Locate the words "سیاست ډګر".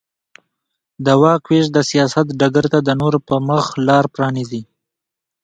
1.89-2.65